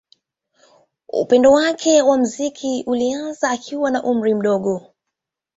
[1.09, 4.93] Upendo wake wa muziki ulianza akiwa na umri mdogo.